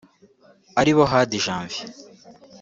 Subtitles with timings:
[0.79, 1.89] aribo Hadi Janvier